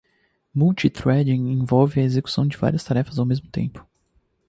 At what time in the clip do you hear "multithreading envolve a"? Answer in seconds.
0.55-2.03